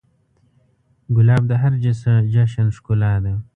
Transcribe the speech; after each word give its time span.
ګلاب 1.15 1.43
د 1.47 1.51
هر 1.61 1.73
جشن 2.33 2.67
ښکلا 2.75 3.13
ده. 3.23 3.33